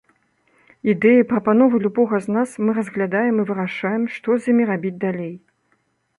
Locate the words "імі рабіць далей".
4.55-5.33